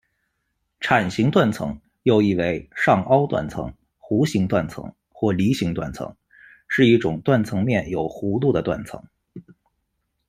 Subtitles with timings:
[0.79, 6.15] 铲形断层，又译为上凹断层、弧形断层或犁形断层，
[6.67, 9.05] 是一种断层面有弧度的断层。